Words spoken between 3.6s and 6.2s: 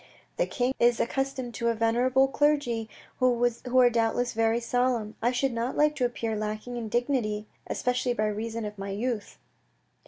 are doubtless very solemn. I should not like to